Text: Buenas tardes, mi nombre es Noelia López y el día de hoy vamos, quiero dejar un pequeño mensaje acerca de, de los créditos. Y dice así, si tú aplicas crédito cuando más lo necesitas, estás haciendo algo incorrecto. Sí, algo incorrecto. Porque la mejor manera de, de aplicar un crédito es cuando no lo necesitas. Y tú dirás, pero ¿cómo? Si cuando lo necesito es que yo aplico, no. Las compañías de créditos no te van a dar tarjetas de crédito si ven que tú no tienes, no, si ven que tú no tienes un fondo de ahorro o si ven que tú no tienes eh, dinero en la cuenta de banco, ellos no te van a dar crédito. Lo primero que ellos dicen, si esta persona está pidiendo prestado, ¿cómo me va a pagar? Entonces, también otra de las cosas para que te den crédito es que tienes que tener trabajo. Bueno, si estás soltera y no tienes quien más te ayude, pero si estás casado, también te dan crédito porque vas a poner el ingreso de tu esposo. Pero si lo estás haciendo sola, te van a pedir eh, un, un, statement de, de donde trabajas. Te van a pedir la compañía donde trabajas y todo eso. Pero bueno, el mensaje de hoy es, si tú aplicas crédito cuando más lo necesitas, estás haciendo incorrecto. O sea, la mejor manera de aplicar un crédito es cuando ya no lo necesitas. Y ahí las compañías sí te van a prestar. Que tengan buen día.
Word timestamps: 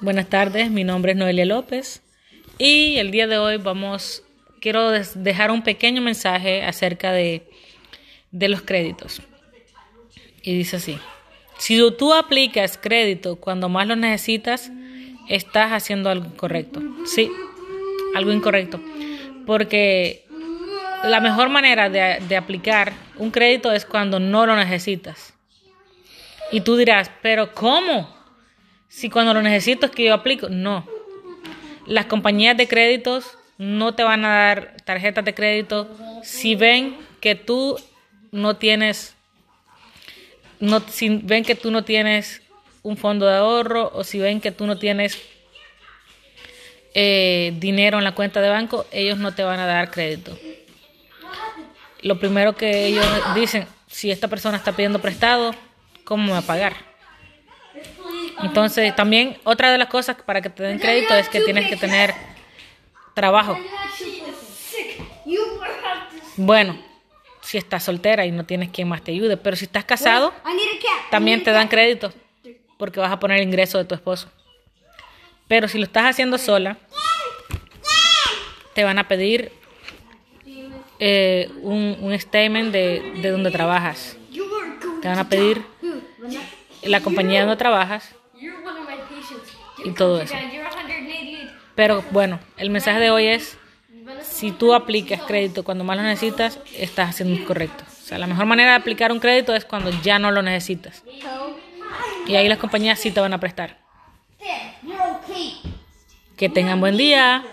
Buenas 0.00 0.28
tardes, 0.28 0.70
mi 0.70 0.84
nombre 0.84 1.12
es 1.12 1.18
Noelia 1.18 1.46
López 1.46 2.02
y 2.58 2.98
el 2.98 3.10
día 3.10 3.26
de 3.26 3.38
hoy 3.38 3.56
vamos, 3.56 4.22
quiero 4.60 4.90
dejar 4.90 5.50
un 5.50 5.62
pequeño 5.62 6.02
mensaje 6.02 6.62
acerca 6.62 7.12
de, 7.12 7.48
de 8.30 8.48
los 8.50 8.60
créditos. 8.60 9.22
Y 10.42 10.54
dice 10.54 10.76
así, 10.76 10.98
si 11.56 11.80
tú 11.96 12.12
aplicas 12.12 12.76
crédito 12.76 13.36
cuando 13.36 13.70
más 13.70 13.86
lo 13.86 13.96
necesitas, 13.96 14.70
estás 15.30 15.72
haciendo 15.72 16.10
algo 16.10 16.26
incorrecto. 16.26 16.82
Sí, 17.06 17.32
algo 18.14 18.32
incorrecto. 18.32 18.78
Porque 19.46 20.26
la 21.04 21.20
mejor 21.20 21.48
manera 21.48 21.88
de, 21.88 22.18
de 22.28 22.36
aplicar 22.36 22.92
un 23.16 23.30
crédito 23.30 23.72
es 23.72 23.86
cuando 23.86 24.20
no 24.20 24.44
lo 24.44 24.56
necesitas. 24.56 25.32
Y 26.52 26.60
tú 26.60 26.76
dirás, 26.76 27.10
pero 27.22 27.54
¿cómo? 27.54 28.15
Si 28.96 29.10
cuando 29.10 29.34
lo 29.34 29.42
necesito 29.42 29.84
es 29.84 29.92
que 29.92 30.04
yo 30.04 30.14
aplico, 30.14 30.48
no. 30.48 30.88
Las 31.84 32.06
compañías 32.06 32.56
de 32.56 32.66
créditos 32.66 33.36
no 33.58 33.94
te 33.94 34.02
van 34.02 34.24
a 34.24 34.28
dar 34.30 34.76
tarjetas 34.86 35.22
de 35.22 35.34
crédito 35.34 35.94
si 36.22 36.54
ven 36.54 36.96
que 37.20 37.34
tú 37.34 37.78
no 38.32 38.56
tienes, 38.56 39.14
no, 40.60 40.80
si 40.80 41.10
ven 41.10 41.44
que 41.44 41.54
tú 41.54 41.70
no 41.70 41.84
tienes 41.84 42.40
un 42.82 42.96
fondo 42.96 43.26
de 43.26 43.36
ahorro 43.36 43.90
o 43.92 44.02
si 44.02 44.18
ven 44.18 44.40
que 44.40 44.50
tú 44.50 44.66
no 44.66 44.78
tienes 44.78 45.20
eh, 46.94 47.52
dinero 47.58 47.98
en 47.98 48.04
la 48.04 48.14
cuenta 48.14 48.40
de 48.40 48.48
banco, 48.48 48.86
ellos 48.92 49.18
no 49.18 49.34
te 49.34 49.42
van 49.42 49.60
a 49.60 49.66
dar 49.66 49.90
crédito. 49.90 50.38
Lo 52.00 52.18
primero 52.18 52.56
que 52.56 52.86
ellos 52.86 53.04
dicen, 53.34 53.66
si 53.88 54.10
esta 54.10 54.28
persona 54.28 54.56
está 54.56 54.72
pidiendo 54.72 55.00
prestado, 55.00 55.54
¿cómo 56.04 56.24
me 56.24 56.32
va 56.32 56.38
a 56.38 56.42
pagar? 56.46 56.95
Entonces, 58.42 58.94
también 58.94 59.38
otra 59.44 59.70
de 59.72 59.78
las 59.78 59.88
cosas 59.88 60.16
para 60.24 60.42
que 60.42 60.50
te 60.50 60.62
den 60.62 60.78
crédito 60.78 61.14
es 61.14 61.28
que 61.28 61.40
tienes 61.40 61.68
que 61.68 61.76
tener 61.76 62.14
trabajo. 63.14 63.58
Bueno, 66.36 66.78
si 67.40 67.56
estás 67.56 67.84
soltera 67.84 68.26
y 68.26 68.30
no 68.30 68.44
tienes 68.44 68.70
quien 68.70 68.88
más 68.88 69.02
te 69.02 69.12
ayude, 69.12 69.36
pero 69.36 69.56
si 69.56 69.64
estás 69.64 69.84
casado, 69.84 70.34
también 71.10 71.42
te 71.42 71.50
dan 71.50 71.68
crédito 71.68 72.12
porque 72.76 73.00
vas 73.00 73.10
a 73.10 73.18
poner 73.18 73.38
el 73.38 73.44
ingreso 73.44 73.78
de 73.78 73.84
tu 73.84 73.94
esposo. 73.94 74.28
Pero 75.48 75.68
si 75.68 75.78
lo 75.78 75.84
estás 75.84 76.04
haciendo 76.04 76.36
sola, 76.38 76.76
te 78.74 78.84
van 78.84 78.98
a 78.98 79.08
pedir 79.08 79.52
eh, 80.98 81.50
un, 81.62 81.96
un, 82.00 82.18
statement 82.18 82.72
de, 82.72 83.14
de 83.22 83.30
donde 83.30 83.50
trabajas. 83.50 84.16
Te 85.00 85.08
van 85.08 85.18
a 85.18 85.28
pedir 85.28 85.62
la 86.82 87.00
compañía 87.00 87.40
donde 87.40 87.56
trabajas 87.56 88.14
y 89.86 89.92
todo 89.92 90.20
eso. 90.20 90.34
Pero 91.74 92.02
bueno, 92.10 92.40
el 92.56 92.70
mensaje 92.70 92.98
de 92.98 93.10
hoy 93.10 93.26
es, 93.26 93.56
si 94.22 94.50
tú 94.50 94.74
aplicas 94.74 95.22
crédito 95.22 95.62
cuando 95.62 95.84
más 95.84 95.96
lo 95.96 96.02
necesitas, 96.02 96.58
estás 96.76 97.10
haciendo 97.10 97.34
incorrecto. 97.34 97.84
O 97.86 98.06
sea, 98.06 98.18
la 98.18 98.26
mejor 98.26 98.46
manera 98.46 98.70
de 98.70 98.76
aplicar 98.76 99.12
un 99.12 99.20
crédito 99.20 99.54
es 99.54 99.64
cuando 99.64 99.90
ya 100.02 100.18
no 100.18 100.30
lo 100.30 100.42
necesitas. 100.42 101.02
Y 102.26 102.34
ahí 102.34 102.48
las 102.48 102.58
compañías 102.58 102.98
sí 102.98 103.10
te 103.10 103.20
van 103.20 103.32
a 103.32 103.40
prestar. 103.40 103.78
Que 106.36 106.48
tengan 106.48 106.80
buen 106.80 106.96
día. 106.96 107.44